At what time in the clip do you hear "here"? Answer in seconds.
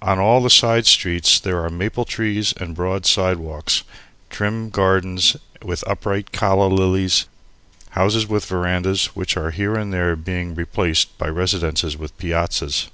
9.50-9.74